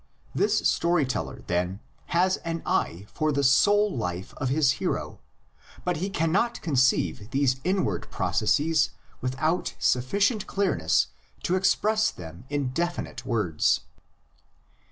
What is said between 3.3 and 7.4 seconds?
the soul life of his hero, but he cannot conceive